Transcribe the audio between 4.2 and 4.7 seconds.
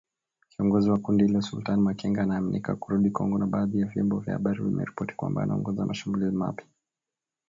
habari